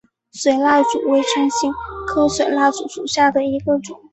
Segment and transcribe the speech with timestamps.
[0.31, 1.71] 水蜡烛为唇形
[2.07, 4.01] 科水蜡烛属下的一个种。